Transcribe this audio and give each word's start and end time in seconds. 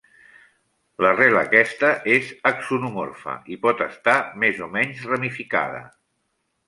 La 1.05 1.09
rel, 1.17 1.35
aquesta 1.41 1.91
és 2.15 2.31
axonomorfa 2.51 3.35
i 3.57 3.59
pot 3.67 3.87
estar 3.89 4.17
més 4.45 4.67
o 4.69 4.71
menys 4.79 5.05
ramificada. 5.13 5.85